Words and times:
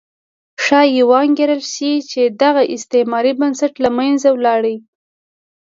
ښایي 0.63 1.03
وانګېرل 1.11 1.61
شي 1.73 1.91
چې 2.11 2.21
دغه 2.43 2.61
استعماري 2.75 3.33
بنسټ 3.39 3.73
له 3.83 3.89
منځه 3.97 4.29
لاړ. 4.45 4.63